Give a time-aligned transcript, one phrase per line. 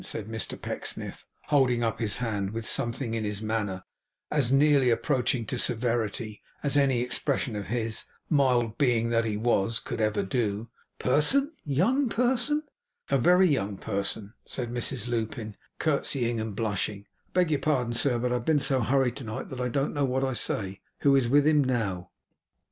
[0.03, 3.83] said Mr Pecksniff, holding up his hand with something in his manner
[4.31, 9.77] as nearly approaching to severity as any expression of his, mild being that he was,
[9.77, 10.71] could ever do.
[10.97, 11.51] 'Person!
[11.63, 12.63] young person?'
[13.11, 18.17] 'A very young person,' said Mrs Lupin, curtseying and blushing;' I beg your pardon, sir,
[18.17, 20.81] but I have been so hurried to night, that I don't know what I say
[21.01, 22.09] who is with him now.